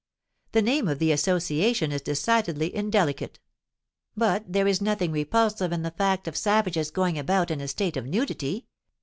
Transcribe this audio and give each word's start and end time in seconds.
The 0.53 0.63
name 0.63 0.87
of 0.87 0.97
the 0.97 1.11
Association 1.11 1.91
is 1.91 2.01
decidedly 2.01 2.73
indelicate; 2.73 3.39
but 4.17 4.43
there 4.51 4.65
is 4.65 4.81
nothing 4.81 5.11
repulsive 5.11 5.71
in 5.71 5.83
the 5.83 5.91
fact 5.91 6.27
of 6.27 6.35
savages 6.35 6.89
going 6.89 7.19
about 7.19 7.51
in 7.51 7.61
a 7.61 7.67
state 7.67 7.95
of 7.95 8.07
nudity. 8.07 8.65